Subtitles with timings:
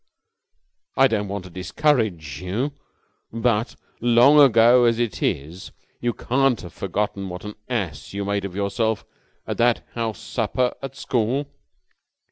[0.97, 2.71] I don't want to discourage you,
[3.31, 8.43] but, long ago as it is, you can't have forgotten what an ass you made
[8.43, 9.05] of yourself
[9.45, 11.51] at that house supper at school.